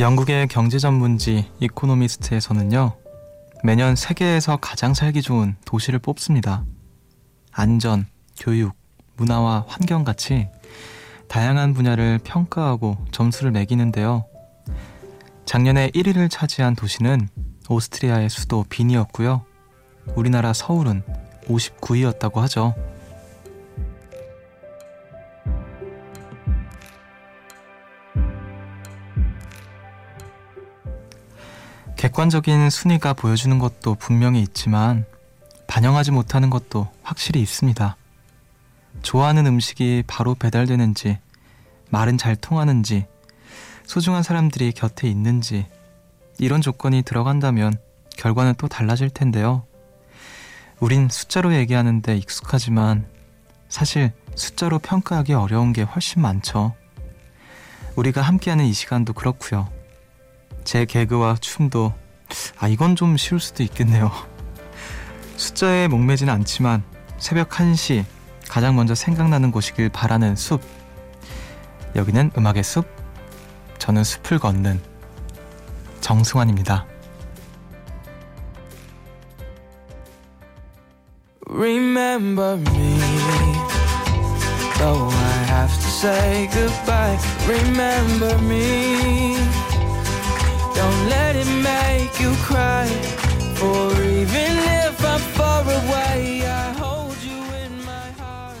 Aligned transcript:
영국의 0.00 0.48
경제 0.48 0.78
전문지 0.78 1.48
이코노미스트에서는요, 1.60 2.96
매년 3.62 3.94
세계에서 3.94 4.56
가장 4.56 4.92
살기 4.92 5.22
좋은 5.22 5.54
도시를 5.64 6.00
뽑습니다. 6.00 6.64
안전, 7.52 8.06
교육, 8.36 8.74
문화와 9.16 9.64
환경 9.68 10.02
같이 10.02 10.48
다양한 11.28 11.74
분야를 11.74 12.18
평가하고 12.24 12.96
점수를 13.12 13.52
매기는데요. 13.52 14.24
작년에 15.46 15.90
1위를 15.90 16.28
차지한 16.28 16.74
도시는 16.74 17.28
오스트리아의 17.68 18.30
수도 18.30 18.64
빈이었고요. 18.68 19.44
우리나라 20.16 20.52
서울은 20.52 21.04
59위였다고 21.46 22.36
하죠. 22.40 22.74
객관적인 32.24 32.70
순위가 32.70 33.12
보여주는 33.12 33.58
것도 33.58 33.96
분명히 33.96 34.40
있지만 34.40 35.04
반영하지 35.66 36.10
못하는 36.10 36.48
것도 36.48 36.88
확실히 37.02 37.42
있습니다. 37.42 37.98
좋아하는 39.02 39.46
음식이 39.46 40.04
바로 40.06 40.34
배달되는지, 40.34 41.18
말은 41.90 42.16
잘 42.16 42.34
통하는지, 42.34 43.06
소중한 43.84 44.22
사람들이 44.22 44.72
곁에 44.72 45.06
있는지, 45.06 45.66
이런 46.38 46.62
조건이 46.62 47.02
들어간다면 47.02 47.76
결과는 48.16 48.54
또 48.56 48.68
달라질 48.68 49.10
텐데요. 49.10 49.66
우린 50.80 51.10
숫자로 51.10 51.54
얘기하는데 51.54 52.16
익숙하지만 52.16 53.06
사실 53.68 54.12
숫자로 54.34 54.78
평가하기 54.78 55.34
어려운 55.34 55.74
게 55.74 55.82
훨씬 55.82 56.22
많죠. 56.22 56.74
우리가 57.96 58.22
함께하는 58.22 58.64
이 58.64 58.72
시간도 58.72 59.12
그렇고요. 59.12 59.68
제 60.64 60.86
개그와 60.86 61.36
춤도 61.38 61.92
아 62.58 62.68
이건 62.68 62.96
좀 62.96 63.16
쉬울 63.16 63.40
수도 63.40 63.62
있겠네요. 63.62 64.10
숫자에 65.36 65.88
목매지는 65.88 66.32
않지만 66.32 66.82
새벽 67.18 67.50
1시 67.50 68.04
가장 68.48 68.76
먼저 68.76 68.94
생각나는 68.94 69.50
곳이길 69.50 69.88
바라는 69.88 70.36
숲. 70.36 70.60
여기는 71.96 72.32
음악의 72.36 72.62
숲. 72.62 72.86
저는 73.78 74.04
숲을 74.04 74.38
걷는 74.38 74.80
정승환입니다. 76.00 76.86
Remember 81.46 82.54
me 82.56 82.98
Though 84.78 85.08
I 85.08 85.44
have 85.46 85.72
to 85.72 85.88
say 85.88 86.48
goodbye 86.52 87.18
Remember 87.46 88.38
me 88.42 89.36
Don't 90.84 91.08
let 91.08 91.34
it 91.34 91.48
make 91.62 92.12
you 92.20 92.30
cry 92.44 92.84
For 93.56 93.88
even 94.04 94.52
if 94.84 95.02
I'm 95.02 95.20
far 95.32 95.62
away 95.62 96.44
I 96.44 96.72
hold 96.76 97.16
you 97.24 97.40
in 97.64 97.72
my 97.86 98.08
heart 98.20 98.60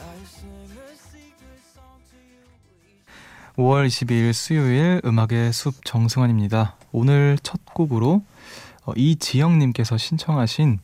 I 0.00 0.16
sing 0.24 0.72
a 0.72 0.96
secret 0.96 1.60
song 1.74 2.00
to 2.08 2.16
you 2.16 2.48
5월 3.58 3.88
22일 3.88 4.32
수요일 4.32 5.02
음악의 5.04 5.52
숲 5.52 5.84
정승환입니다. 5.84 6.76
오늘 6.92 7.36
첫 7.42 7.60
곡으로 7.66 8.22
어, 8.86 8.92
이지영님께서 8.96 9.98
신청하신 9.98 10.78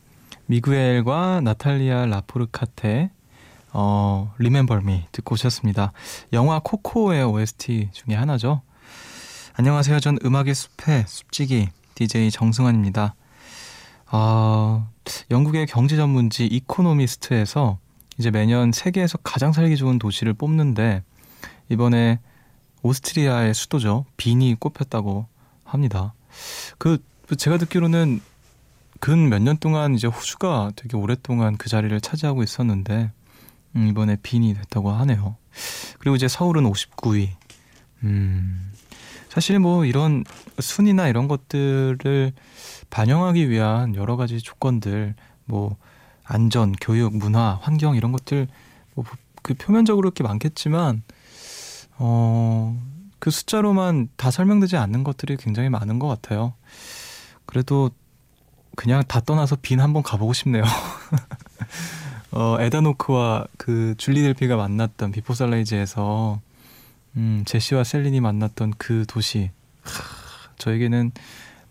미구엘과 0.45 1.41
나탈리아 1.41 2.05
라포르카테 2.05 3.09
어, 3.73 4.31
Remember 4.37 4.83
Me 4.83 5.05
듣고 5.11 5.33
오셨습니다. 5.33 5.91
영화 6.33 6.59
코코의 6.59 7.23
OST 7.23 7.89
중에 7.93 8.13
하나죠. 8.13 8.61
안녕하세요. 9.59 9.99
전 9.99 10.19
음악의 10.23 10.53
숲의 10.53 11.05
숲지기 11.07 11.69
DJ 11.95 12.29
정승환입니다. 12.29 13.15
어, 14.11 14.87
영국의 15.31 15.65
경제 15.65 15.95
전문지 15.95 16.45
이코노미스트에서 16.45 17.79
이제 18.19 18.29
매년 18.29 18.71
세계에서 18.71 19.17
가장 19.23 19.51
살기 19.53 19.75
좋은 19.77 19.97
도시를 19.97 20.33
뽑는데 20.35 21.03
이번에 21.69 22.19
오스트리아의 22.83 23.55
수도죠. 23.55 24.05
빈이 24.17 24.55
꼽혔다고 24.59 25.25
합니다. 25.63 26.13
그 26.77 26.99
제가 27.35 27.57
듣기로는 27.57 28.21
근 28.99 29.29
몇 29.29 29.39
년 29.41 29.57
동안 29.57 29.95
이제 29.95 30.05
호주가 30.07 30.71
되게 30.75 30.97
오랫동안 30.97 31.57
그 31.57 31.67
자리를 31.67 31.99
차지하고 31.99 32.43
있었는데 32.43 33.11
음, 33.75 33.87
이번에 33.87 34.17
빈이 34.21 34.53
됐다고 34.53 34.91
하네요. 34.91 35.35
그리고 35.97 36.15
이제 36.15 36.27
서울은 36.27 36.63
59위. 36.63 37.29
음, 38.03 38.71
사실 39.37 39.59
뭐 39.59 39.85
이런 39.85 40.23
순위나 40.59 41.07
이런 41.07 41.27
것들을 41.27 42.33
반영하기 42.89 43.49
위한 43.49 43.95
여러 43.95 44.15
가지 44.15 44.39
조건들, 44.39 45.15
뭐 45.45 45.75
안전, 46.23 46.73
교육, 46.81 47.15
문화, 47.15 47.59
환경 47.61 47.95
이런 47.95 48.11
것들 48.11 48.47
뭐 48.95 49.05
그 49.47 49.53
표면적으로 49.53 50.07
이렇게 50.07 50.23
많겠지만 50.25 51.03
어, 51.99 52.77
그 53.17 53.31
숫자로만 53.31 54.09
다 54.17 54.29
설명되지 54.29 54.75
않는 54.75 55.05
것들이 55.05 55.37
굉장히 55.37 55.69
많은 55.69 55.99
것 55.99 56.07
같아요. 56.07 56.53
그래도 57.45 57.89
그냥 58.75 59.03
다 59.07 59.21
떠나서 59.21 59.55
빈 59.61 59.79
한번 59.79 60.03
가보고 60.03 60.33
싶네요. 60.33 60.63
어, 62.31 62.57
에단 62.59 62.91
호크와 62.91 63.47
그 63.57 63.95
줄리 63.97 64.21
델피가 64.21 64.57
만났던 64.57 65.13
Before 65.13 65.33
Sunrise에서 65.33 66.41
음, 67.17 67.43
제시와 67.45 67.83
셀린이 67.83 68.21
만났던 68.21 68.75
그 68.77 69.05
도시. 69.07 69.49
하, 69.81 70.53
저에게는 70.57 71.11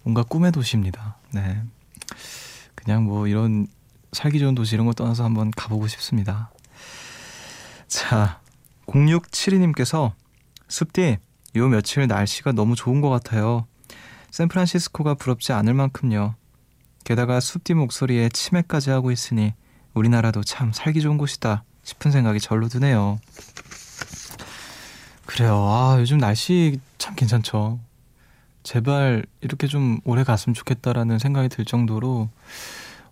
뭔가 0.02 0.22
꿈의 0.24 0.50
도시입니다. 0.52 1.16
네. 1.32 1.62
그냥 2.74 3.04
뭐 3.04 3.28
이런 3.28 3.68
살기 4.12 4.40
좋은 4.40 4.54
도시 4.54 4.74
이런 4.74 4.86
거 4.86 4.92
떠나서 4.92 5.24
한번 5.24 5.52
가보고 5.52 5.86
싶습니다. 5.88 6.50
자, 7.86 8.40
0672님께서 8.86 10.12
숲디, 10.68 11.18
요 11.56 11.68
며칠 11.68 12.06
날씨가 12.06 12.52
너무 12.52 12.74
좋은 12.74 13.00
것 13.00 13.08
같아요. 13.08 13.66
샌프란시스코가 14.32 15.14
부럽지 15.14 15.52
않을 15.52 15.74
만큼요. 15.74 16.34
게다가 17.04 17.38
숲디 17.38 17.74
목소리에 17.74 18.28
치매까지 18.30 18.90
하고 18.90 19.12
있으니 19.12 19.54
우리나라도 19.94 20.42
참 20.42 20.72
살기 20.72 21.00
좋은 21.00 21.18
곳이다 21.18 21.62
싶은 21.84 22.10
생각이 22.10 22.40
절로 22.40 22.68
드네요. 22.68 23.20
그래요. 25.26 25.56
아, 25.56 25.96
요즘 25.98 26.18
날씨 26.18 26.80
참 26.98 27.14
괜찮죠. 27.14 27.78
제발 28.62 29.24
이렇게 29.40 29.66
좀 29.66 30.00
오래 30.04 30.24
갔으면 30.24 30.54
좋겠다라는 30.54 31.18
생각이 31.18 31.48
들 31.48 31.64
정도로 31.64 32.28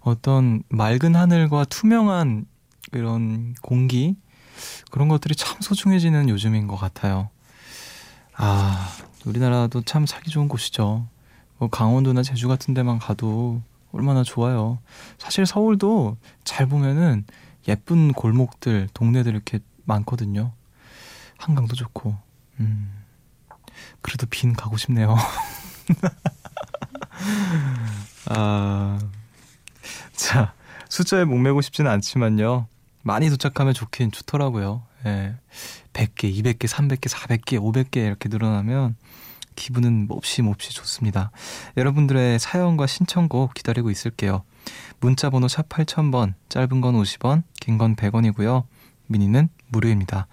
어떤 0.01 0.63
맑은 0.69 1.17
하늘과 1.17 1.65
투명한 1.67 2.47
이런 2.93 3.55
공기 3.63 4.17
그런 4.91 5.09
것들이 5.09 5.35
참 5.35 5.61
소중해지는 5.61 6.29
요즘인 6.29 6.67
것 6.67 6.77
같아요. 6.77 7.31
아, 8.37 8.89
우리나라도 9.25 9.83
참 9.83 10.07
살기 10.07 10.31
좋은 10.31 10.49
곳이죠. 10.49 11.07
뭐 11.59 11.69
강원도나 11.69 12.23
제주 12.23 12.49
같은 12.49 12.75
데만 12.75 12.99
가도 12.99 13.61
얼마나 13.93 14.23
좋아요. 14.23 14.79
사실 15.19 15.47
서울도 15.47 16.17
잘 16.43 16.67
보면은 16.67 17.25
예쁜 17.69 18.13
골목들, 18.13 18.89
동네들 18.93 19.33
이렇게 19.33 19.61
많거든요. 19.85 20.53
한강도 21.45 21.77
좋고. 21.77 22.17
음. 22.61 23.03
그래도 24.01 24.27
빈 24.31 24.55
가고 24.55 24.79
싶네요. 24.79 25.15
아. 28.31 28.99
자, 30.15 30.55
숫자에 30.89 31.25
목매고 31.25 31.61
싶지는 31.61 31.91
않지만요. 31.91 32.67
많이 33.03 33.29
도착하면 33.29 33.75
좋긴 33.75 34.11
좋더라고요. 34.11 34.87
예. 35.05 35.35
100개, 35.93 36.33
200개, 36.35 36.67
300개, 36.67 37.09
400개, 37.11 37.59
500개 37.61 37.99
이렇게 37.99 38.31
늘어나면 38.31 38.97
기분은 39.55 40.07
몹시 40.09 40.41
몹시 40.41 40.73
좋습니다. 40.73 41.31
여러분들의 41.77 42.39
사연과 42.39 42.87
신청곡 42.87 43.53
기다리고 43.55 43.91
있을게요. 43.91 44.45
문자 45.01 45.29
번호 45.29 45.47
샵 45.47 45.69
8000번, 45.69 46.33
짧은 46.49 46.81
건 46.81 46.95
50원, 46.95 47.43
긴 47.61 47.77
건 47.77 47.97
100원이고요. 47.97 48.65
미니는 49.09 49.51
무료입니다. 49.69 50.27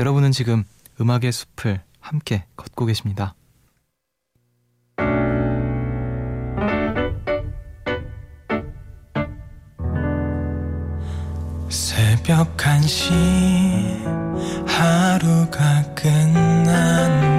여러분은 0.00 0.32
지금 0.32 0.64
음악의 0.98 1.30
숲을 1.30 1.82
함께 2.00 2.46
걷고 2.56 2.86
계십니다. 2.86 3.34
새벽 11.68 12.56
1시 12.56 13.12
하루가 14.66 15.82
끝났 15.94 17.29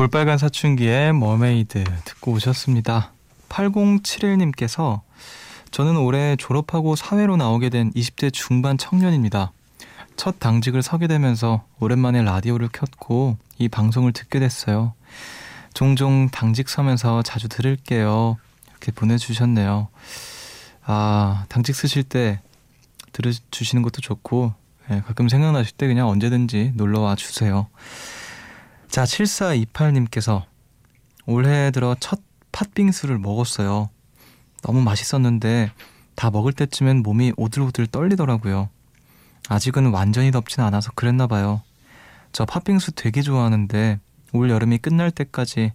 볼빨간 0.00 0.38
사춘기의 0.38 1.12
Mermaid 1.12 1.84
듣고 2.06 2.32
오셨습니다 2.32 3.12
8071님께서 3.50 5.02
저는 5.72 5.98
올해 5.98 6.36
졸업하고 6.36 6.96
사회로 6.96 7.36
나오게 7.36 7.68
된 7.68 7.92
20대 7.92 8.32
중반 8.32 8.78
청년입니다. 8.78 9.52
첫 10.16 10.40
당직을 10.40 10.80
서게 10.80 11.06
되면서 11.06 11.66
오랜만에 11.80 12.22
라디오를 12.22 12.70
켰고 12.72 13.36
이 13.58 13.68
방송을 13.68 14.14
듣게 14.14 14.38
됐어요. 14.38 14.94
종종 15.74 16.30
당직 16.30 16.70
서면서 16.70 17.20
자주 17.20 17.50
들을게요. 17.50 18.38
이렇게 18.70 18.92
보내주셨네요. 18.92 19.88
아, 20.86 21.44
당직 21.50 21.76
쓰실 21.76 22.04
때 22.04 22.40
들어주시는 23.12 23.82
것도 23.82 24.00
좋고, 24.00 24.54
예, 24.92 25.02
가끔 25.06 25.28
생각나실 25.28 25.76
때 25.76 25.88
그냥 25.88 26.08
언제든지 26.08 26.72
놀러와 26.74 27.16
주세요. 27.16 27.68
자, 28.90 29.04
7428님께서 29.04 30.42
올해 31.24 31.70
들어 31.70 31.94
첫 32.00 32.18
팥빙수를 32.50 33.18
먹었어요. 33.18 33.88
너무 34.62 34.82
맛있었는데 34.82 35.70
다 36.16 36.30
먹을 36.32 36.52
때쯤엔 36.52 37.04
몸이 37.04 37.32
오들오들 37.36 37.86
떨리더라고요. 37.86 38.68
아직은 39.48 39.90
완전히 39.92 40.32
덥진 40.32 40.64
않아서 40.64 40.90
그랬나 40.96 41.28
봐요. 41.28 41.62
저 42.32 42.44
팥빙수 42.44 42.92
되게 42.92 43.22
좋아하는데 43.22 44.00
올 44.32 44.50
여름이 44.50 44.78
끝날 44.78 45.12
때까지 45.12 45.72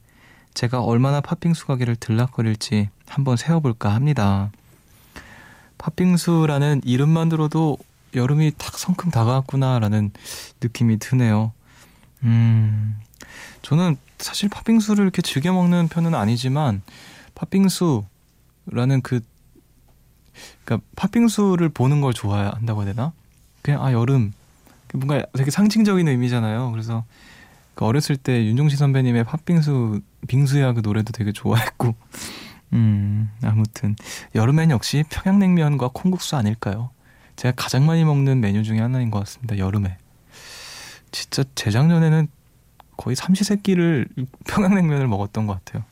제가 0.54 0.82
얼마나 0.82 1.22
팥빙수 1.22 1.68
가게를 1.68 1.96
들락거릴지 1.96 2.90
한번 3.08 3.38
세어볼까 3.38 3.96
합니다. 3.96 4.52
팥빙수라는 5.78 6.82
이름만 6.84 7.30
들어도 7.30 7.78
여름이 8.14 8.52
탁 8.58 8.78
성큼 8.78 9.10
다가왔구나라는 9.10 10.12
느낌이 10.62 11.00
드네요. 11.00 11.54
음, 12.24 13.00
저는 13.62 13.98
사실 14.18 14.50
팥빙수를 14.50 15.04
이렇게 15.04 15.22
즐겨 15.22 15.54
먹는 15.54 15.88
편은 15.88 16.14
아니지만 16.16 16.82
팥빙수라는 17.36 19.02
그 19.04 19.22
그러니까 20.64 20.88
팥빙수를 20.96 21.70
보는 21.70 22.02
걸 22.02 22.14
좋아한다고 22.14 22.84
해야 22.84 22.94
되나? 22.94 23.14
그냥 23.62 23.84
아 23.84 23.92
여름 23.94 24.34
뭔가 24.94 25.26
되게 25.34 25.52
상징적인 25.52 26.08
의미잖아요. 26.08 26.72
그래서 26.72 27.04
그 27.76 27.86
어렸을 27.86 28.16
때 28.16 28.46
윤종신 28.46 28.78
선배님의 28.78 29.26
팥빙수 29.26 30.02
빙수야 30.28 30.74
그 30.74 30.81
노래도 30.81 31.12
되게 31.12 31.31
좋아했고 31.31 31.96
음 32.74 33.30
아무튼 33.44 33.96
여름엔 34.34 34.72
역시 34.72 35.04
평양냉면과 35.10 35.90
콩국수 35.94 36.36
아닐까요? 36.36 36.90
제가 37.36 37.54
가장 37.56 37.86
많이 37.86 38.06
먹는 38.06 38.40
메뉴 38.40 38.64
중에 38.64 38.80
하나인 38.80 39.12
것 39.12 39.20
같습니다. 39.20 39.58
여름에 39.58 39.98
진짜 41.12 41.44
재작년에는 41.56 42.28
거의 42.97 43.15
삼시세끼를 43.15 44.07
평양냉면을 44.47 45.07
먹었던 45.07 45.47
것 45.47 45.63
같아요. 45.63 45.83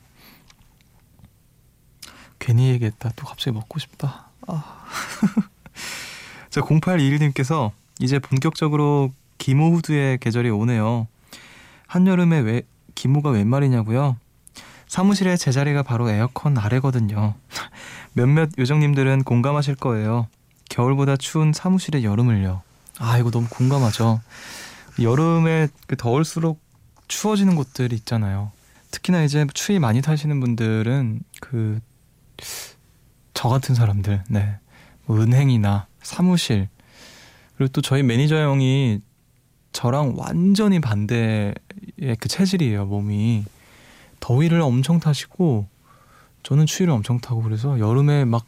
괜히 2.39 2.69
얘기했다. 2.69 3.11
또 3.15 3.25
갑자기 3.25 3.55
먹고 3.55 3.79
싶다. 3.79 4.27
아. 4.47 4.85
자, 6.49 6.61
0821님께서 6.61 7.71
이제 7.99 8.19
본격적으로 8.19 9.11
기모 9.37 9.71
후드의 9.71 10.17
계절이 10.17 10.49
오네요. 10.49 11.07
한여름에 11.87 12.39
왜 12.39 12.63
기모가 12.95 13.31
웬 13.31 13.47
말이냐고요? 13.47 14.17
사무실의 14.87 15.37
제자리가 15.37 15.83
바로 15.83 16.09
에어컨 16.09 16.57
아래거든요. 16.57 17.35
몇몇 18.13 18.49
요정님들은 18.57 19.23
공감하실 19.23 19.75
거예요. 19.75 20.27
겨울보다 20.69 21.17
추운 21.17 21.53
사무실의 21.53 22.03
여름을요. 22.03 22.61
아, 22.99 23.17
이거 23.17 23.31
너무 23.31 23.47
공감하죠. 23.49 24.21
여름에 25.01 25.67
그 25.87 25.95
더울수록 25.95 26.61
추워지는 27.17 27.55
곳들이 27.55 27.95
있잖아요. 27.95 28.51
특히나 28.91 29.23
이제 29.23 29.45
추위 29.53 29.79
많이 29.79 30.01
타시는 30.01 30.39
분들은 30.39 31.21
그 31.39 31.79
저 33.33 33.49
같은 33.49 33.75
사람들, 33.75 34.23
네, 34.29 34.57
뭐 35.05 35.19
은행이나 35.19 35.87
사무실. 36.01 36.69
그리고 37.57 37.71
또 37.71 37.81
저희 37.81 38.03
매니저 38.03 38.37
형이 38.37 39.01
저랑 39.71 40.13
완전히 40.17 40.79
반대의 40.79 41.55
그 42.19 42.27
체질이에요 42.29 42.85
몸이. 42.85 43.45
더위를 44.19 44.61
엄청 44.61 45.01
타시고 45.01 45.67
저는 46.43 46.65
추위를 46.65 46.93
엄청 46.93 47.19
타고 47.19 47.41
그래서 47.41 47.77
여름에 47.79 48.23
막 48.23 48.45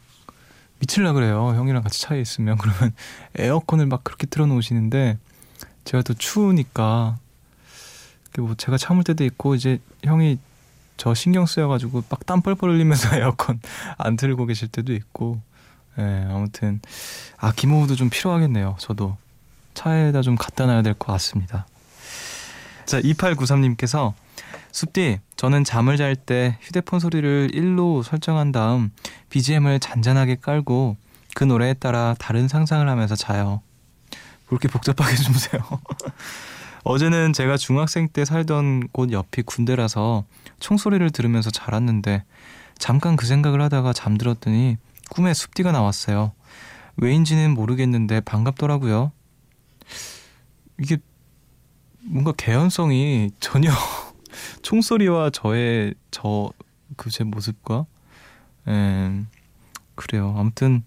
미칠라 0.78 1.12
그래요. 1.12 1.48
형이랑 1.54 1.82
같이 1.82 2.00
차에 2.00 2.20
있으면. 2.20 2.56
그러면 2.58 2.94
에어컨을 3.36 3.86
막 3.86 4.02
그렇게 4.02 4.26
틀어놓으시는데 4.26 5.18
제가 5.84 6.02
또 6.02 6.14
추우니까 6.14 7.18
뭐 8.40 8.54
제가 8.54 8.76
참을 8.78 9.04
때도 9.04 9.24
있고 9.24 9.54
이제 9.54 9.78
형이 10.04 10.38
저 10.96 11.14
신경 11.14 11.46
쓰여가지고 11.46 12.04
막 12.08 12.24
땀 12.26 12.42
뻘뻘 12.42 12.70
흘리면서 12.70 13.14
에어컨 13.18 13.60
안 13.98 14.16
틀고 14.16 14.46
계실 14.46 14.68
때도 14.68 14.92
있고. 14.94 15.40
예 15.98 16.26
아무튼 16.28 16.80
아 17.38 17.52
기모도 17.52 17.96
좀 17.96 18.10
필요하겠네요 18.10 18.76
저도. 18.78 19.16
차에다 19.74 20.22
좀 20.22 20.36
갖다 20.36 20.66
놔야 20.66 20.82
될 20.82 20.94
것 20.94 21.12
같습니다. 21.12 21.66
자 22.84 23.00
2893님께서 23.00 24.12
숲디 24.72 25.20
저는 25.36 25.64
잠을 25.64 25.96
잘 25.96 26.14
때 26.16 26.58
휴대폰 26.60 27.00
소리를 27.00 27.50
1로 27.52 28.02
설정한 28.02 28.52
다음 28.52 28.90
BGM을 29.30 29.80
잔잔하게 29.80 30.36
깔고 30.42 30.96
그 31.34 31.44
노래에 31.44 31.74
따라 31.74 32.14
다른 32.18 32.46
상상을 32.48 32.86
하면서 32.88 33.16
자요. 33.16 33.62
그렇게 34.48 34.68
복잡하게 34.68 35.16
주무세요 35.16 35.60
어제는 36.88 37.32
제가 37.32 37.56
중학생 37.56 38.06
때 38.08 38.24
살던 38.24 38.88
곳 38.92 39.10
옆이 39.10 39.42
군대라서 39.44 40.24
총소리를 40.60 41.10
들으면서 41.10 41.50
자랐는데 41.50 42.22
잠깐 42.78 43.16
그 43.16 43.26
생각을 43.26 43.60
하다가 43.60 43.92
잠들었더니 43.92 44.76
꿈에 45.10 45.34
숲디가 45.34 45.72
나왔어요. 45.72 46.30
왜인지는 46.96 47.54
모르겠는데 47.54 48.20
반갑더라고요. 48.20 49.10
이게 50.78 50.98
뭔가 52.04 52.30
개연성이 52.32 53.32
전혀 53.40 53.70
총소리와 54.62 55.30
저의 55.30 55.94
저 56.12 56.50
그 56.96 57.10
제 57.10 57.24
모습과 57.24 57.84
에, 58.68 59.24
그래요. 59.96 60.36
아무튼 60.38 60.84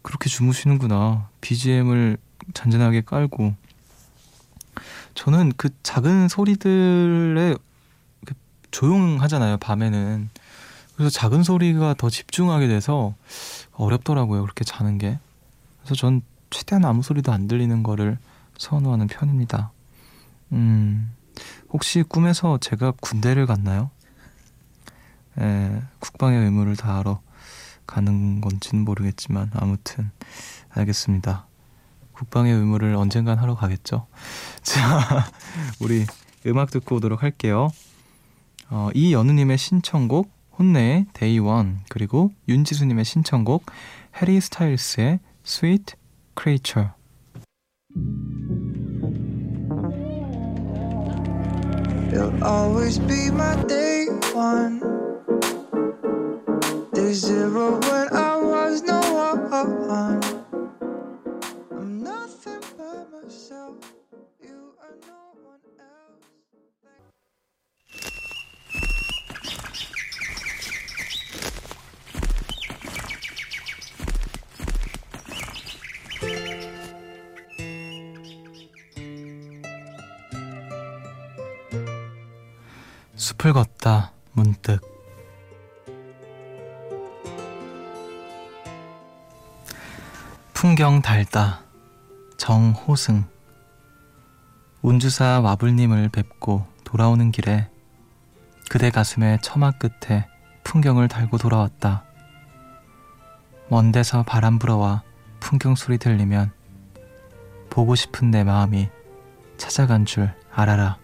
그렇게 0.00 0.30
주무시는구나. 0.30 1.28
BGM을 1.42 2.16
잔잔하게 2.54 3.02
깔고 3.02 3.54
저는 5.16 5.52
그 5.56 5.70
작은 5.82 6.28
소리들에 6.28 7.56
그 8.24 8.34
조용하잖아요 8.70 9.56
밤에는. 9.56 10.28
그래서 10.94 11.10
작은 11.10 11.42
소리가 11.42 11.94
더 11.94 12.08
집중하게 12.08 12.68
돼서 12.68 13.14
어렵더라고요 13.72 14.42
그렇게 14.42 14.64
자는 14.64 14.98
게. 14.98 15.18
그래서 15.80 15.94
전 15.94 16.22
최대한 16.50 16.84
아무 16.84 17.02
소리도 17.02 17.32
안 17.32 17.48
들리는 17.48 17.82
거를 17.82 18.18
선호하는 18.58 19.08
편입니다. 19.08 19.72
음 20.52 21.12
혹시 21.70 22.02
꿈에서 22.02 22.58
제가 22.58 22.92
군대를 23.00 23.46
갔나요? 23.46 23.90
에, 25.38 25.82
국방의 25.98 26.44
의무를 26.44 26.76
다하러 26.76 27.20
가는 27.86 28.40
건지는 28.40 28.84
모르겠지만 28.84 29.50
아무튼 29.54 30.10
알겠습니다 30.70 31.46
국방의 32.16 32.54
의무를 32.54 32.94
언젠간 32.94 33.38
하러 33.38 33.54
가겠죠. 33.54 34.06
자, 34.62 35.30
우리 35.80 36.06
음악 36.46 36.70
듣고 36.70 36.96
오도록 36.96 37.22
할게요. 37.22 37.70
어, 38.70 38.88
이연우님의 38.94 39.58
신청곡 39.58 40.30
혼네의 40.58 41.06
Day 41.12 41.38
One 41.38 41.80
그리고 41.88 42.32
윤지수님의 42.48 43.04
신청곡 43.04 43.66
해리 44.20 44.40
스타일스의 44.40 45.20
Sweet 45.44 45.94
Creature 46.38 46.90
You'll 52.12 52.42
always 52.42 52.98
be 52.98 53.28
my 53.28 53.54
day 53.66 54.06
one 54.34 54.80
Day 56.94 57.12
zero 57.12 57.78
when 57.78 58.08
I 58.12 58.36
was 58.42 58.82
no 58.82 59.00
one 59.12 60.25
숲을 83.26 83.54
걷다 83.54 84.12
문득 84.34 84.80
풍경 90.54 91.02
달다 91.02 91.64
정호승 92.36 93.24
운주사 94.82 95.40
와불님을 95.40 96.10
뵙고 96.10 96.68
돌아오는 96.84 97.32
길에 97.32 97.68
그대 98.70 98.90
가슴에 98.90 99.38
처마 99.42 99.72
끝에 99.72 100.28
풍경을 100.62 101.08
달고 101.08 101.38
돌아왔다. 101.38 102.04
먼 103.68 103.90
데서 103.90 104.22
바람 104.22 104.60
불어와 104.60 105.02
풍경 105.40 105.74
소리 105.74 105.98
들리면 105.98 106.52
보고 107.70 107.96
싶은 107.96 108.30
내 108.30 108.44
마음이 108.44 108.88
찾아간 109.56 110.04
줄 110.04 110.32
알아라. 110.52 110.98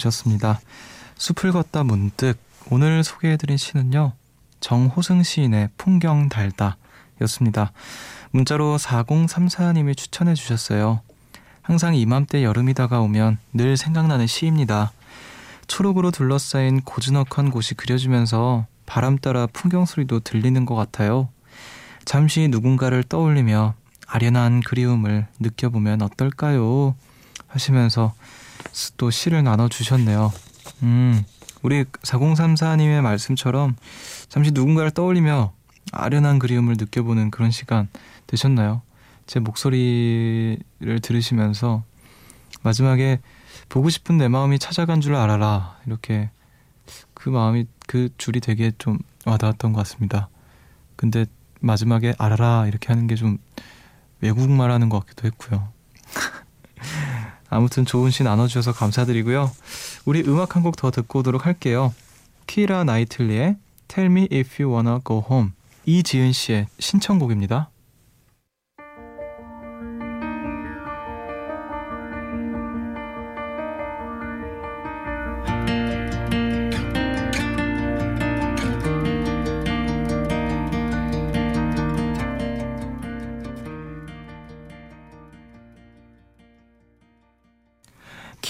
오셨습니다. 0.00 0.60
숲을 1.16 1.52
걷다 1.52 1.84
문득 1.84 2.38
오늘 2.70 3.04
소개해드린 3.04 3.56
시는요. 3.56 4.12
정호승 4.60 5.22
시인의 5.22 5.70
풍경 5.76 6.28
달다 6.28 6.76
였습니다. 7.22 7.72
문자로 8.30 8.76
4034님이 8.78 9.96
추천해 9.96 10.34
주셨어요. 10.34 11.00
항상 11.62 11.94
이맘때 11.94 12.42
여름이 12.42 12.74
다가오면 12.74 13.38
늘 13.52 13.76
생각나는 13.76 14.26
시입니다. 14.26 14.92
초록으로 15.66 16.10
둘러싸인 16.10 16.80
고즈넉한 16.80 17.50
곳이 17.50 17.74
그려지면서 17.74 18.66
바람 18.86 19.18
따라 19.18 19.46
풍경 19.46 19.84
소리도 19.84 20.20
들리는 20.20 20.64
것 20.64 20.74
같아요. 20.74 21.28
잠시 22.04 22.48
누군가를 22.48 23.04
떠올리며 23.04 23.74
아련한 24.06 24.62
그리움을 24.62 25.26
느껴보면 25.38 26.02
어떨까요? 26.02 26.96
하시면서 27.46 28.14
또 28.96 29.10
시를 29.10 29.42
나눠주셨네요. 29.44 30.32
음, 30.82 31.24
우리 31.62 31.84
4034님의 31.84 33.00
말씀처럼 33.02 33.76
잠시 34.28 34.50
누군가를 34.52 34.90
떠올리며 34.90 35.52
아련한 35.92 36.38
그리움을 36.38 36.76
느껴보는 36.78 37.30
그런 37.30 37.50
시간 37.50 37.88
되셨나요? 38.26 38.82
제 39.26 39.40
목소리를 39.40 41.00
들으시면서 41.02 41.82
마지막에 42.62 43.20
보고 43.68 43.90
싶은 43.90 44.18
내 44.18 44.28
마음이 44.28 44.58
찾아간 44.58 45.00
줄 45.00 45.14
알아라. 45.14 45.78
이렇게 45.86 46.30
그 47.14 47.28
마음이 47.28 47.66
그 47.86 48.08
줄이 48.18 48.40
되게 48.40 48.72
좀 48.78 48.98
와닿았던 49.26 49.72
것 49.72 49.78
같습니다. 49.80 50.28
근데 50.96 51.26
마지막에 51.60 52.14
알아라 52.18 52.66
이렇게 52.66 52.88
하는 52.88 53.06
게 53.06 53.14
좀 53.14 53.38
외국말 54.20 54.70
하는 54.70 54.88
것 54.88 55.00
같기도 55.00 55.26
했고요. 55.26 55.68
아무튼 57.50 57.84
좋은 57.84 58.10
시 58.10 58.22
나눠주셔서 58.22 58.72
감사드리고요. 58.72 59.50
우리 60.06 60.22
음악 60.26 60.56
한 60.56 60.62
곡 60.62 60.76
더 60.76 60.90
듣고 60.90 61.18
오도록 61.18 61.46
할게요. 61.46 61.92
키라 62.46 62.84
나이틀리의 62.84 63.56
Tell 63.88 64.10
Me 64.10 64.28
If 64.32 64.62
You 64.62 64.74
Wanna 64.74 65.00
Go 65.04 65.24
Home 65.28 65.50
이지은 65.86 66.32
씨의 66.32 66.66
신청곡입니다. 66.78 67.70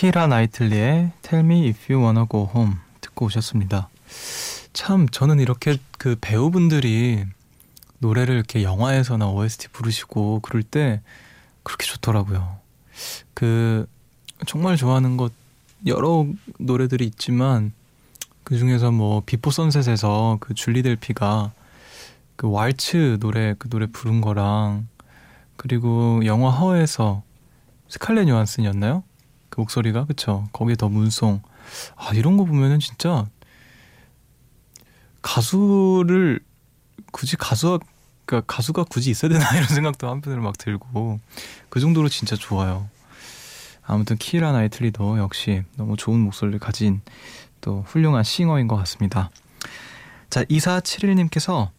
키라 0.00 0.28
나이틀리의 0.28 1.12
Tell 1.20 1.44
Me 1.44 1.68
If 1.68 1.92
You 1.92 2.02
Wanna 2.02 2.26
Go 2.26 2.48
Home 2.54 2.76
듣고 3.02 3.26
오셨습니다. 3.26 3.90
참 4.72 5.06
저는 5.06 5.40
이렇게 5.40 5.76
그 5.98 6.16
배우분들이 6.18 7.26
노래를 7.98 8.36
이렇게 8.36 8.62
영화에서나 8.62 9.28
OST 9.28 9.68
부르시고 9.68 10.40
그럴 10.40 10.62
때 10.62 11.02
그렇게 11.64 11.84
좋더라고요. 11.84 12.56
그 13.34 13.86
정말 14.46 14.78
좋아하는 14.78 15.18
것 15.18 15.32
여러 15.86 16.26
노래들이 16.58 17.04
있지만 17.04 17.74
그 18.42 18.56
중에서 18.56 18.90
뭐 18.90 19.22
비포 19.26 19.50
선셋에서 19.50 20.38
그 20.40 20.54
줄리 20.54 20.82
델피가 20.82 21.52
그 22.36 22.50
왈츠 22.50 23.18
노래 23.20 23.54
그 23.58 23.68
노래 23.68 23.84
부른 23.84 24.22
거랑 24.22 24.88
그리고 25.56 26.24
영화 26.24 26.48
허에서 26.48 27.22
스칼렛 27.90 28.28
요한슨이었나요? 28.28 29.04
그 29.50 29.60
목소리가 29.60 30.06
그쵸 30.06 30.48
거기에 30.52 30.76
더 30.76 30.88
문송 30.88 31.42
아 31.96 32.10
이런 32.14 32.36
거 32.36 32.44
보면은 32.44 32.80
진짜 32.80 33.26
가수를 35.22 36.40
굳이 37.12 37.36
가수가 37.36 37.84
그러니까 38.24 38.52
가수가 38.52 38.84
굳이 38.84 39.10
있어야 39.10 39.30
되나 39.30 39.44
이런 39.56 39.66
생각도 39.66 40.08
한편으로 40.08 40.42
막 40.42 40.56
들고 40.56 41.20
그 41.68 41.80
정도로 41.80 42.08
진짜 42.08 42.36
좋아요. 42.36 42.88
아무튼 43.82 44.16
키라 44.16 44.52
나이틀리도 44.52 45.18
역시 45.18 45.64
너무 45.76 45.96
좋은 45.96 46.20
목소리를 46.20 46.60
가진 46.60 47.00
또 47.60 47.82
훌륭한 47.88 48.22
싱어인 48.22 48.68
것 48.68 48.76
같습니다. 48.76 49.30
자, 50.30 50.44
2471님께서 50.44 51.70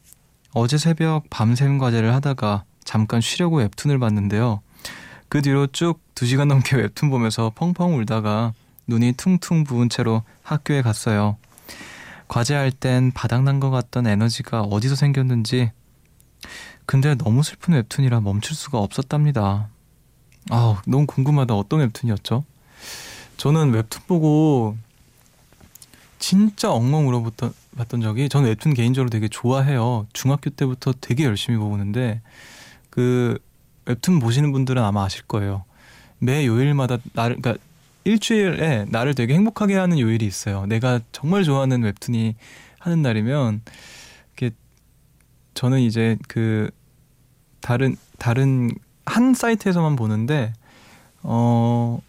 어제 0.53 0.77
새벽 0.77 1.29
밤샘 1.29 1.77
과제를 1.77 2.13
하다가 2.13 2.65
잠깐 2.83 3.21
쉬려고 3.21 3.57
웹툰을 3.57 3.97
봤는데요. 3.99 4.61
그 5.31 5.41
뒤로 5.41 5.65
쭉 5.65 6.01
2시간 6.13 6.49
넘게 6.49 6.75
웹툰 6.75 7.09
보면서 7.09 7.53
펑펑 7.55 7.95
울다가 7.95 8.51
눈이 8.87 9.13
퉁퉁 9.13 9.63
부은 9.63 9.87
채로 9.87 10.23
학교에 10.43 10.81
갔어요. 10.81 11.37
과제할 12.27 12.71
땐 12.71 13.13
바닥난 13.13 13.61
것 13.61 13.69
같던 13.69 14.07
에너지가 14.07 14.63
어디서 14.63 14.95
생겼는지 14.95 15.71
근데 16.85 17.15
너무 17.15 17.43
슬픈 17.43 17.75
웹툰이라 17.75 18.19
멈출 18.19 18.57
수가 18.57 18.79
없었답니다. 18.79 19.69
아, 20.49 20.81
너무 20.85 21.05
궁금하다. 21.05 21.55
어떤 21.55 21.79
웹툰이었죠? 21.79 22.43
저는 23.37 23.71
웹툰 23.71 24.01
보고 24.07 24.75
진짜 26.19 26.73
엉엉 26.73 27.07
울어봤던 27.07 27.53
봤던 27.77 28.01
적이 28.01 28.27
저는 28.27 28.49
웹툰 28.49 28.73
개인적으로 28.73 29.09
되게 29.09 29.29
좋아해요. 29.29 30.07
중학교 30.11 30.49
때부터 30.49 30.91
되게 30.99 31.23
열심히 31.23 31.57
보는데 31.57 32.19
그 32.89 33.39
웹툰 33.85 34.19
보시는 34.19 34.51
분들은 34.51 34.81
아마 34.83 35.03
아실 35.03 35.23
거예요. 35.23 35.65
매 36.19 36.45
요일마다 36.45 36.97
나를 37.13 37.37
그러니까 37.41 37.63
일주일에 38.03 38.85
나를 38.89 39.13
되게 39.15 39.33
행복하게 39.33 39.75
하는 39.75 39.99
요일이 39.99 40.25
있어요. 40.25 40.65
내가 40.65 40.99
정말 41.11 41.43
좋아하는 41.43 41.83
웹툰이 41.83 42.35
하는 42.79 43.01
날이면 43.01 43.61
이게 44.33 44.51
저는 45.53 45.79
이제 45.79 46.17
그 46.27 46.69
다른 47.59 47.95
다른 48.17 48.71
한 49.05 49.33
사이트에서만 49.33 49.95
보는데 49.95 50.53
어 51.23 51.99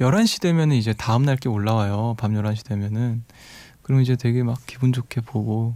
11시 0.00 0.42
되면은 0.42 0.76
이제 0.76 0.92
다음 0.92 1.22
날 1.22 1.36
게 1.38 1.48
올라와요. 1.48 2.14
밤 2.18 2.32
11시 2.32 2.64
되면은 2.66 3.24
그럼 3.82 4.00
이제 4.02 4.16
되게 4.16 4.42
막 4.42 4.58
기분 4.66 4.92
좋게 4.92 5.22
보고 5.22 5.74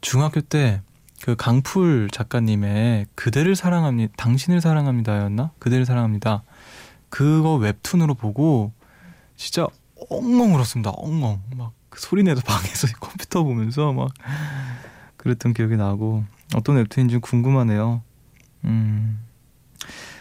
중학교 0.00 0.40
때 0.40 0.82
그 1.22 1.36
강풀 1.36 2.08
작가님의 2.10 3.06
그대를 3.14 3.54
사랑합니다. 3.56 4.12
당신을 4.16 4.60
사랑합니다였나? 4.60 5.52
그대를 5.58 5.84
사랑합니다. 5.84 6.42
그거 7.08 7.56
웹툰으로 7.56 8.14
보고 8.14 8.72
진짜 9.36 9.66
엉엉 10.08 10.54
울었습니다. 10.54 10.90
엉엉 10.90 11.42
막그 11.56 12.00
소리 12.00 12.22
내서 12.22 12.40
방에서 12.46 12.88
컴퓨터 13.00 13.42
보면서 13.42 13.92
막 13.92 14.12
그랬던 15.18 15.52
기억이 15.52 15.76
나고 15.76 16.24
어떤 16.54 16.76
웹툰인지 16.76 17.18
궁금하네요. 17.18 18.02
음. 18.64 19.20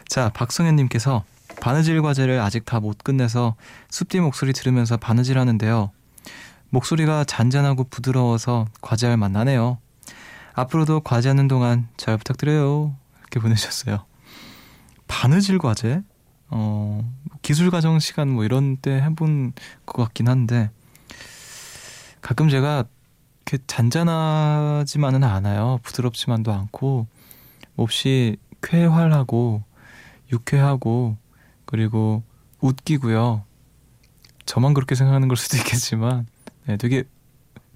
자, 0.07 0.29
박성현님께서 0.29 1.23
바느질 1.61 2.01
과제를 2.01 2.39
아직 2.39 2.65
다 2.65 2.79
못 2.79 2.97
끝내서 3.03 3.55
숲뒤 3.89 4.19
목소리 4.19 4.53
들으면서 4.53 4.97
바느질 4.97 5.37
하는데요. 5.37 5.91
목소리가 6.71 7.23
잔잔하고 7.23 7.85
부드러워서 7.85 8.67
과제할 8.81 9.17
만나네요. 9.17 9.79
앞으로도 10.53 11.01
과제하는 11.01 11.47
동안 11.47 11.87
잘 11.97 12.17
부탁드려요. 12.17 12.95
이렇게 13.19 13.39
보내셨어요. 13.39 14.05
바느질 15.07 15.57
과제? 15.57 16.01
어, 16.49 17.09
기술 17.41 17.69
과정 17.69 17.99
시간 17.99 18.29
뭐 18.29 18.43
이런 18.43 18.77
때 18.77 18.91
해본 19.01 19.53
것 19.85 20.03
같긴 20.03 20.27
한데 20.27 20.71
가끔 22.21 22.49
제가 22.49 22.85
이렇게 23.45 23.63
잔잔하지만은 23.67 25.23
않아요. 25.23 25.79
부드럽지만도 25.83 26.51
않고 26.51 27.07
몹시 27.75 28.37
쾌활하고 28.61 29.63
유쾌하고 30.31 31.17
그리고 31.65 32.23
웃기고요. 32.61 33.43
저만 34.45 34.73
그렇게 34.73 34.95
생각하는 34.95 35.27
걸 35.27 35.37
수도 35.37 35.57
있겠지만 35.57 36.27
네, 36.65 36.77
되게 36.77 37.03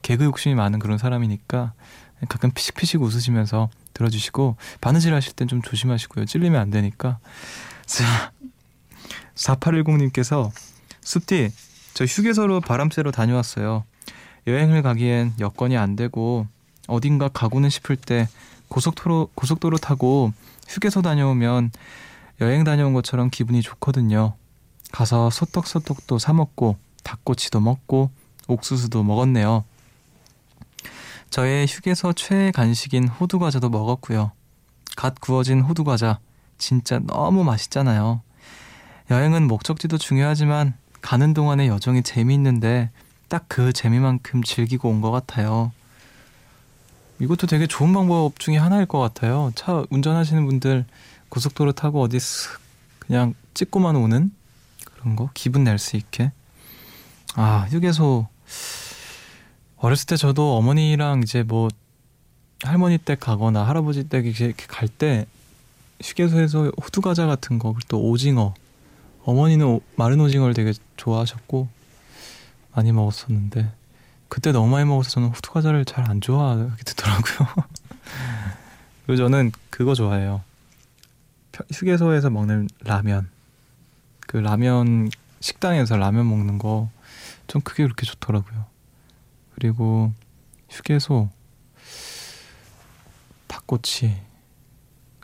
개그 0.02 0.26
욕심이 0.26 0.56
많은 0.56 0.80
그런 0.80 0.98
사람이니까 0.98 1.74
가끔 2.30 2.52
피식피식 2.52 3.02
웃으시면서 3.02 3.70
들어주시고 3.94 4.56
바느질 4.82 5.14
하실 5.14 5.34
땐 5.34 5.48
좀 5.48 5.62
조심하시고요. 5.62 6.26
찔리면 6.26 6.60
안 6.60 6.70
되니까. 6.70 7.20
자, 7.86 8.32
4810님께서 9.36 10.52
숲디 11.02 11.52
저 11.94 12.06
휴게소로 12.06 12.62
바람 12.62 12.90
쐬러 12.90 13.12
다녀왔어요. 13.12 13.84
여행을 14.48 14.82
가기엔 14.82 15.34
여건이 15.40 15.78
안 15.78 15.96
되고 15.96 16.48
어딘가 16.88 17.28
가고는 17.30 17.70
싶을 17.70 17.96
때 17.96 18.28
고속도로 18.68 19.30
고속도로 19.36 19.78
타고 19.78 20.34
휴게소 20.68 21.02
다녀오면 21.02 21.72
여행 22.42 22.64
다녀온 22.64 22.94
것처럼 22.94 23.30
기분이 23.30 23.62
좋거든요. 23.62 24.34
가서 24.92 25.30
소떡소떡도 25.30 26.20
사 26.20 26.34
먹고 26.34 26.78
닭꼬치도 27.04 27.60
먹고 27.60 28.10
옥수수도 28.48 29.04
먹었네요. 29.04 29.64
저의 31.34 31.66
휴게소 31.66 32.14
최애 32.14 32.52
간식인 32.52 33.08
호두 33.08 33.40
과자도 33.40 33.70
먹었고요. 33.70 34.34
갓 34.96 35.20
구워진 35.20 35.62
호두 35.62 35.84
과자 35.84 36.20
진짜 36.60 37.00
너무 37.00 37.44
맛있잖아요. 37.44 38.22
여행은 39.10 39.48
목적지도 39.48 39.98
중요하지만 39.98 40.76
가는 41.02 41.34
동안의 41.34 41.70
여정이 41.70 42.04
재미있는데 42.04 42.92
딱 43.30 43.46
그 43.48 43.74
재미만큼 43.74 44.44
즐기고 44.44 44.88
온 44.90 45.02
것 45.02 45.10
같아요. 45.10 45.72
이것도 47.20 47.48
되게 47.48 47.66
좋은 47.66 47.94
방법 47.94 48.38
중에 48.40 48.58
하나일 48.58 48.86
것 48.86 49.00
같아요. 49.00 49.52
차 49.56 49.84
운전하시는 49.90 50.46
분들 50.46 50.86
고속도로 51.30 51.72
타고 51.72 52.04
어디 52.04 52.18
쓱 52.18 52.60
그냥 53.00 53.34
찍고만 53.56 53.96
오는 53.96 54.32
그런 54.86 55.16
거 55.16 55.32
기분 55.34 55.64
낼 55.64 55.80
수 55.80 55.98
있게. 55.98 56.32
아 57.34 57.66
휴게소 57.72 58.28
어렸을 59.84 60.06
때 60.06 60.16
저도 60.16 60.56
어머니랑 60.56 61.24
이제 61.24 61.44
뭐 61.44 61.68
할머니 62.64 62.98
댁 62.98 63.20
가거나 63.20 63.68
할아버지 63.68 64.06
댁 64.08 64.26
이렇게 64.26 64.54
갈 64.66 64.88
때 64.88 65.26
휴게소에서 66.02 66.72
호두 66.82 67.02
과자 67.02 67.26
같은 67.28 67.60
거, 67.60 67.76
또 67.90 68.02
오징어. 68.02 68.54
어머니는 69.26 69.66
오, 69.66 69.82
마른 69.98 70.22
오징어를 70.22 70.54
되게 70.54 70.72
좋아하셨고 70.96 71.68
많이 72.74 72.94
먹었었는데 72.94 73.72
그때 74.30 74.54
너무 74.54 74.70
많이 74.70 74.86
먹어서 74.86 75.10
저는 75.10 75.28
호두 75.30 75.52
과자를 75.52 75.84
잘 75.84 76.10
안 76.10 76.22
좋아하게 76.22 76.82
되더라고요. 76.86 77.50
그리고 79.06 79.18
저는 79.18 79.52
그거 79.70 79.96
좋아해요. 79.96 80.42
휴게소에서 81.74 82.30
먹는 82.30 82.70
라면. 82.80 83.30
그 84.22 84.38
라면 84.38 85.10
식당에서 85.42 85.98
라면 85.98 86.28
먹는 86.30 86.58
거좀 86.58 87.62
그게 87.64 87.84
그렇게 87.84 88.06
좋더라고요. 88.06 88.72
그리고 89.64 90.12
휴게소 90.70 91.30
닭꼬치 93.48 94.22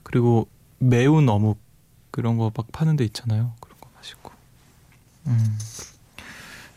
그리고 0.03 0.47
매운 0.77 1.27
어묵 1.27 1.59
그런 2.09 2.37
거 2.37 2.49
막 2.55 2.71
파는 2.71 2.95
데 2.95 3.03
있잖아요. 3.03 3.51
그런 3.59 3.77
거 3.81 3.89
맛있고. 3.97 4.31
음. 5.27 5.59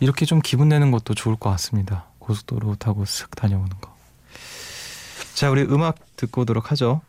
이렇게 0.00 0.26
좀 0.26 0.40
기분 0.42 0.70
내는 0.70 0.90
것도 0.90 1.14
좋을 1.14 1.36
것 1.36 1.50
같습니다. 1.50 2.06
고속도로 2.18 2.74
타고 2.74 3.04
쓱 3.04 3.36
다녀오는 3.36 3.70
거. 3.80 3.94
자, 5.34 5.48
우리 5.48 5.62
음악 5.62 6.16
듣고 6.16 6.40
오도록 6.40 6.72
하죠. 6.72 7.00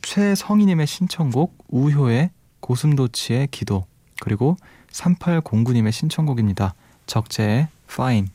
최성희님의 0.00 0.86
신청곡 0.86 1.66
우효의 1.68 2.30
고슴도치의 2.60 3.48
기도 3.48 3.84
그리고 4.18 4.56
3809님의 4.92 5.92
신청곡입니다. 5.92 6.74
적재의 7.04 7.68
Fine 7.90 8.30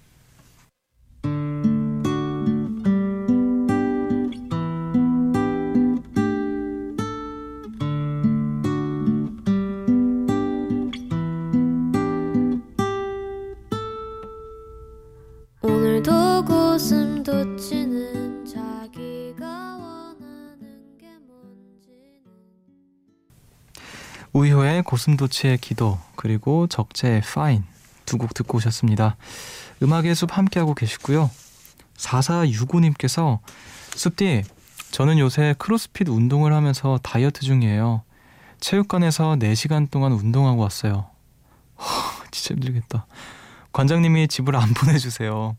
고슴도치의 25.07 25.57
기도 25.59 25.97
그리고 26.15 26.67
적재의 26.67 27.17
Fine 27.19 27.63
두곡 28.05 28.33
듣고 28.33 28.57
오셨습니다. 28.57 29.15
음악의 29.81 30.15
숲 30.15 30.37
함께하고 30.37 30.73
계시고요. 30.73 31.29
4465님께서 31.97 33.39
숲디 33.95 34.43
저는 34.91 35.19
요새 35.19 35.55
크로스핏 35.57 36.09
운동을 36.09 36.53
하면서 36.53 36.99
다이어트 37.03 37.41
중이에요. 37.41 38.03
체육관에서 38.59 39.37
4시간 39.37 39.89
동안 39.89 40.11
운동하고 40.11 40.61
왔어요. 40.61 41.07
허, 41.77 42.25
진짜 42.31 42.55
힘들겠다. 42.55 43.05
관장님이 43.71 44.27
집을 44.27 44.55
안 44.55 44.73
보내주세요. 44.75 45.55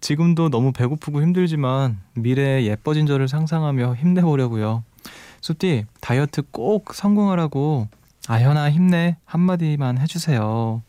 지금도 0.00 0.48
너무 0.48 0.72
배고프고 0.72 1.22
힘들지만 1.22 2.00
미래에 2.14 2.64
예뻐진 2.64 3.06
저를 3.06 3.28
상상하며 3.28 3.96
힘내보려고요. 3.96 4.82
숲디 5.40 5.86
다이어트 6.00 6.42
꼭 6.50 6.94
성공하라고 6.94 7.88
아현아 8.28 8.70
힘내 8.70 9.16
한마디만 9.24 9.98
해주세요. 9.98 10.82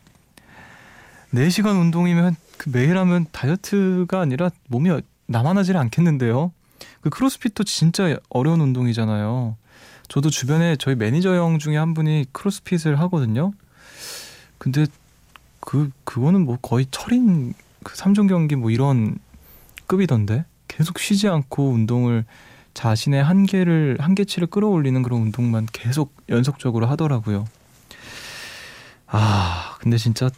4시간 1.34 1.80
운동이면 1.80 2.36
그 2.58 2.70
매일 2.70 2.96
하면 2.96 3.26
다이어트가 3.32 4.20
아니라 4.20 4.50
몸이 4.68 4.90
남아나질 5.26 5.76
않겠는데요. 5.76 6.52
그 7.00 7.10
크로스핏도 7.10 7.64
진짜 7.64 8.16
어려운 8.28 8.60
운동이잖아요. 8.60 9.56
저도 10.08 10.30
주변에 10.30 10.76
저희 10.76 10.94
매니저 10.94 11.34
형 11.34 11.58
중에 11.58 11.76
한 11.76 11.94
분이 11.94 12.26
크로스핏을 12.32 13.00
하거든요. 13.00 13.52
근데 14.58 14.86
그 15.60 15.90
그거는 16.04 16.44
뭐 16.44 16.56
거의 16.60 16.86
철인 16.90 17.54
그 17.82 17.94
3종 17.94 18.28
경기 18.28 18.54
뭐 18.54 18.70
이런 18.70 19.18
급이던데 19.86 20.44
계속 20.68 20.98
쉬지 20.98 21.28
않고 21.28 21.70
운동을 21.70 22.24
자신의 22.74 23.22
한계를 23.22 23.96
한계치를 24.00 24.48
끌어올리는 24.48 25.00
그런 25.02 25.20
운동만 25.22 25.66
계속 25.72 26.14
연속적으로 26.28 26.86
하더라고요. 26.86 27.46
아, 29.06 29.76
근데 29.80 29.96
진짜 29.96 30.28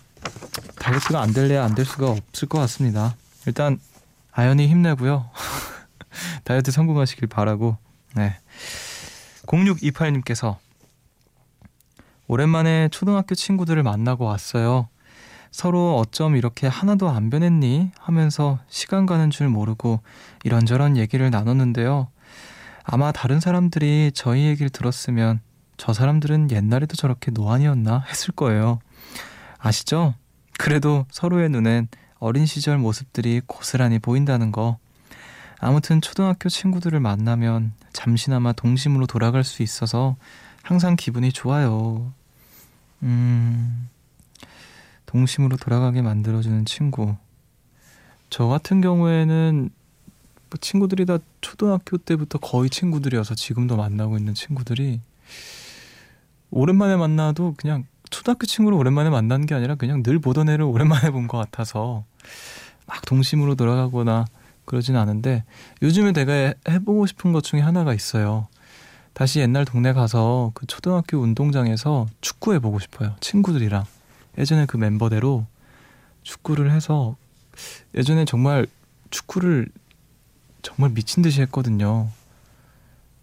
다이어트가 0.79 1.21
안 1.21 1.33
될래야 1.33 1.65
안 1.65 1.75
될 1.75 1.85
수가 1.85 2.11
없을 2.11 2.49
것 2.49 2.59
같습니다. 2.61 3.15
일단 3.47 3.79
아연이 4.33 4.69
힘내고요. 4.69 5.31
다이어트 6.45 6.71
성공하시길 6.71 7.29
바라고. 7.29 7.77
네. 8.15 8.37
0628님께서 9.47 10.57
오랜만에 12.29 12.89
초등학교 12.91 13.35
친구들을 13.35 13.83
만나고 13.83 14.25
왔어요. 14.25 14.89
서로 15.53 15.97
어쩜 15.97 16.37
이렇게 16.37 16.67
하나도 16.67 17.09
안 17.09 17.31
변했니? 17.31 17.93
하면서 17.99 18.59
시간 18.69 19.07
가는 19.07 19.31
줄 19.31 19.49
모르고 19.49 20.01
이런저런 20.45 20.97
얘기를 20.97 21.31
나눴는데요. 21.31 22.09
아마 22.89 23.11
다른 23.11 23.41
사람들이 23.41 24.13
저희 24.15 24.47
얘기를 24.47 24.71
들었으면 24.71 25.41
저 25.77 25.93
사람들은 25.93 26.53
옛날에도 26.53 26.95
저렇게 26.95 27.33
노안이었나 27.33 28.05
했을 28.09 28.33
거예요. 28.33 28.79
아시죠? 29.59 30.15
그래도 30.57 31.05
서로의 31.11 31.49
눈엔 31.49 31.89
어린 32.21 32.47
시절 32.47 32.79
모습들이 32.79 33.43
고스란히 33.45 33.99
보인다는 33.99 34.53
거. 34.53 34.79
아무튼 35.59 36.01
초등학교 36.01 36.49
친구들을 36.49 37.01
만나면 37.01 37.73
잠시나마 37.93 38.53
동심으로 38.53 39.07
돌아갈 39.07 39.43
수 39.43 39.65
있어서 39.65 40.17
항상 40.63 40.95
기분이 40.95 41.33
좋아요. 41.33 42.13
음, 43.03 43.89
동심으로 45.07 45.57
돌아가게 45.57 46.03
만들어주는 46.03 46.67
친구. 46.67 47.17
저 48.31 48.47
같은 48.47 48.81
경우에는 48.81 49.71
뭐 50.57 50.59
친구들이 50.59 51.05
다 51.05 51.19
초등학교 51.43 51.99
때부터 51.99 52.39
거의 52.39 52.71
친구들이어서 52.71 53.35
지금도 53.35 53.77
만나고 53.77 54.17
있는 54.17 54.33
친구들이 54.33 55.01
오랜만에 56.51 56.97
만나도 56.97 57.55
그냥 57.59 57.85
초등학교 58.09 58.47
친구를 58.47 58.79
오랜만에 58.79 59.11
만난 59.11 59.45
게 59.45 59.55
아니라 59.55 59.75
그냥 59.75 60.03
늘 60.03 60.19
보던 60.19 60.49
애를 60.49 60.65
오랜만에 60.65 61.11
본 61.11 61.29
것 61.29 61.37
같아서 61.37 62.05
막 62.87 63.05
동심으로 63.05 63.55
돌아가거나 63.55 64.25
그러진 64.65 64.97
않은데 64.97 65.45
요즘에 65.83 66.13
내가 66.13 66.55
해보고 66.69 67.07
싶은 67.07 67.33
것 67.33 67.45
중에 67.45 67.61
하나가 67.61 67.93
있어요. 67.93 68.49
다시 69.13 69.41
옛날 69.41 69.65
동네 69.67 69.93
가서 69.93 70.53
그 70.55 70.67
초등학교 70.67 71.19
운동장에서 71.19 72.07
축구해 72.23 72.61
보고 72.61 72.79
싶어요. 72.79 73.15
친구들이랑 73.21 73.85
예전에 74.39 74.65
그 74.67 74.77
멤버대로 74.79 75.47
축구를 76.23 76.71
해서 76.71 77.17
예전에 77.95 78.25
정말 78.25 78.67
축구를 79.11 79.69
정말 80.67 80.91
미친 80.91 81.23
듯이 81.23 81.41
했거든요. 81.43 82.09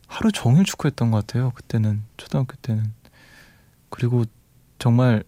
하루 0.07 0.31
종일 0.31 0.63
축구했던 0.63 1.11
것 1.11 1.27
같아요. 1.27 1.51
그때는 1.51 2.01
초등학교 2.15 2.55
때는 2.61 2.93
그리고 3.89 4.23
정말 4.79 5.25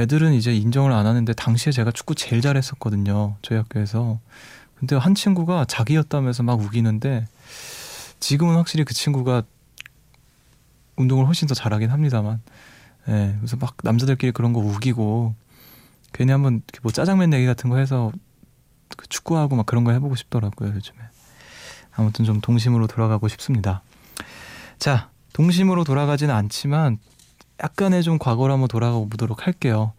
애들은 0.00 0.32
이제 0.34 0.52
인정을 0.52 0.90
안 0.90 1.06
하는데 1.06 1.32
당시에 1.32 1.70
제가 1.70 1.92
축구 1.92 2.16
제일 2.16 2.42
잘했었거든요. 2.42 3.36
저희 3.40 3.56
학교에서. 3.58 4.18
근데 4.74 4.96
한 4.96 5.14
친구가 5.14 5.66
자기였다면서 5.66 6.42
막 6.42 6.60
우기는데 6.60 7.28
지금은 8.18 8.56
확실히 8.56 8.84
그 8.84 8.94
친구가 8.94 9.44
운동을 10.96 11.28
훨씬 11.28 11.46
더 11.46 11.54
잘하긴 11.54 11.90
합니다만 11.90 12.42
예, 13.06 13.36
그래서 13.38 13.56
막 13.58 13.76
남자들끼리 13.84 14.32
그런 14.32 14.52
거 14.52 14.58
우기고 14.58 15.36
괜히 16.12 16.32
한번 16.32 16.62
뭐 16.82 16.90
짜장면 16.90 17.30
내기 17.30 17.46
같은 17.46 17.70
거 17.70 17.76
해서 17.76 18.10
그 18.10 18.18
축구하고 19.08 19.56
막 19.56 19.66
그런 19.66 19.84
거 19.84 19.92
해보고 19.92 20.14
싶더라고요 20.14 20.70
요즘에. 20.74 20.98
아무튼 21.96 22.24
좀 22.24 22.40
동심으로 22.40 22.86
돌아가고 22.86 23.28
싶습니다. 23.28 23.82
자 24.78 25.10
동심으로 25.32 25.84
돌아가지는 25.84 26.34
않지만 26.34 26.98
약간의 27.62 28.02
좀 28.02 28.18
과거로 28.18 28.52
한번 28.52 28.68
돌아가 28.68 28.98
보도록 28.98 29.46
할게요. 29.46 29.92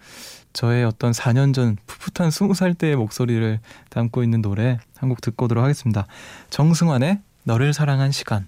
저의 0.53 0.86
어떤 0.86 1.12
4년 1.12 1.53
전 1.53 1.77
풋풋한 1.88 2.29
20살 2.29 2.77
때의 2.77 2.95
목소리를 2.95 3.60
담고 3.89 4.23
있는 4.23 4.41
노래 4.41 4.79
한 4.97 5.10
곡 5.10 5.21
듣고 5.21 5.45
오도록 5.45 5.63
하겠습니다. 5.63 6.08
정승환의 6.49 7.19
너를 7.43 7.73
사랑한 7.73 8.12
시간 8.12 8.47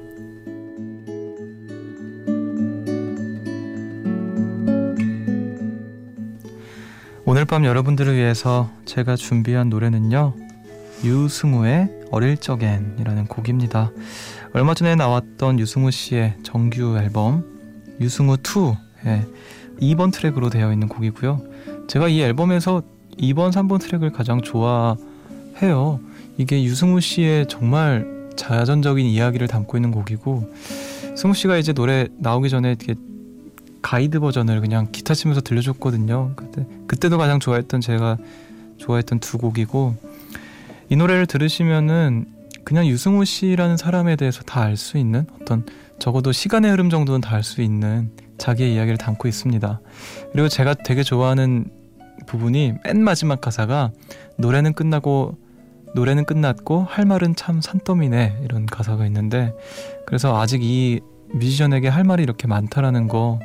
밤 7.51 7.65
여러분들을 7.65 8.15
위해서 8.15 8.71
제가 8.85 9.17
준비한 9.17 9.67
노래는요. 9.67 10.33
유승우의 11.03 11.89
어릴 12.09 12.37
적엔이라는 12.37 13.27
곡입니다. 13.27 13.91
얼마 14.53 14.73
전에 14.73 14.95
나왔던 14.95 15.59
유승우 15.59 15.91
씨의 15.91 16.35
정규 16.43 16.97
앨범 16.97 17.43
유승우 17.99 18.37
2의 18.37 18.77
예, 19.05 19.25
2번 19.81 20.13
트랙으로 20.13 20.49
되어 20.49 20.71
있는 20.71 20.87
곡이고요. 20.87 21.41
제가 21.89 22.07
이 22.07 22.21
앨범에서 22.21 22.83
2번, 23.19 23.51
3번 23.51 23.81
트랙을 23.81 24.13
가장 24.13 24.39
좋아해요. 24.39 25.99
이게 26.37 26.63
유승우 26.63 27.01
씨의 27.01 27.49
정말 27.49 28.29
자전적인 28.37 29.05
이야기를 29.05 29.49
담고 29.49 29.77
있는 29.77 29.91
곡이고 29.91 30.49
승우 31.17 31.33
씨가 31.33 31.57
이제 31.57 31.73
노래 31.73 32.07
나오기 32.17 32.49
전에 32.49 32.69
이렇게 32.69 32.95
가이드 33.81 34.19
버전을 34.19 34.61
그냥 34.61 34.87
기타 34.91 35.13
치면서 35.13 35.41
들려줬거든요. 35.41 36.33
그때 36.35 36.65
그때도 36.87 37.17
가장 37.17 37.39
좋아했던 37.39 37.81
제가 37.81 38.17
좋아했던 38.77 39.19
두 39.19 39.37
곡이고 39.37 39.95
이 40.89 40.95
노래를 40.95 41.25
들으시면은 41.25 42.25
그냥 42.63 42.85
유승우 42.85 43.25
씨라는 43.25 43.77
사람에 43.77 44.15
대해서 44.15 44.43
다 44.43 44.61
알 44.61 44.77
수 44.77 44.97
있는 44.97 45.25
어떤 45.41 45.65
적어도 45.99 46.31
시간의 46.31 46.71
흐름 46.71 46.89
정도는 46.89 47.21
다 47.21 47.35
알 47.35 47.43
수 47.43 47.61
있는 47.61 48.11
자기의 48.37 48.73
이야기를 48.75 48.97
담고 48.97 49.27
있습니다. 49.27 49.81
그리고 50.31 50.47
제가 50.47 50.73
되게 50.73 51.03
좋아하는 51.03 51.65
부분이 52.27 52.73
맨 52.83 53.03
마지막 53.03 53.41
가사가 53.41 53.91
노래는 54.37 54.73
끝나고 54.73 55.37
노래는 55.93 56.25
끝났고 56.25 56.83
할 56.83 57.05
말은 57.05 57.35
참 57.35 57.61
산더미네 57.61 58.41
이런 58.43 58.65
가사가 58.65 59.05
있는데 59.07 59.53
그래서 60.05 60.39
아직 60.39 60.63
이 60.63 61.01
뮤지션에게 61.33 61.87
할 61.87 62.03
말이 62.03 62.23
이렇게 62.23 62.47
많다라는 62.47 63.07
거 63.07 63.39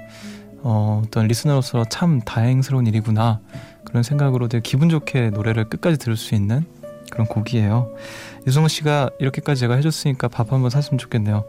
어, 0.62 1.03
어떤 1.05 1.27
리스너로서 1.27 1.85
참 1.88 2.20
다행스러운 2.20 2.87
일이구나 2.87 3.40
그런 3.85 4.03
생각으로 4.03 4.49
되게 4.49 4.62
기분 4.62 4.88
좋게 4.88 5.31
노래를 5.31 5.68
끝까지 5.68 5.96
들을 5.99 6.16
수 6.16 6.35
있는 6.35 6.64
그런 7.11 7.27
곡이에요. 7.29 7.94
유승우 8.46 8.68
씨가 8.68 9.11
이렇게까지 9.20 9.61
제가 9.61 9.77
해줬으니까 9.77 10.29
밥 10.29 10.53
한번 10.53 10.70
사시면 10.70 10.99
좋겠네요. 10.99 11.44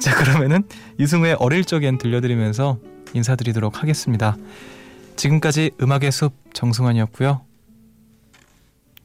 자 0.00 0.14
그러면은 0.16 0.64
유승우의 0.98 1.36
어릴 1.38 1.64
적엔 1.64 1.98
들려드리면서 1.98 2.78
인사드리도록 3.14 3.82
하겠습니다. 3.82 4.36
지금까지 5.16 5.72
음악의 5.80 6.12
숲 6.12 6.32
정승환이었고요. 6.52 7.42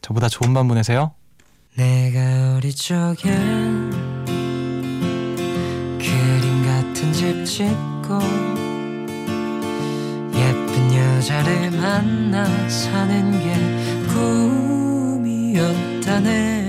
저보다 0.01 0.29
좋은 0.29 0.53
밤 0.53 0.67
보내세요. 0.67 1.13
같은 7.03 7.11
집 7.11 7.43
짓고 7.45 8.19
예쁜 10.33 10.95
여자를 10.95 11.71
만나 11.71 12.45
사는 12.69 13.31
게 13.43 13.53
꿈이었다네 15.43 16.62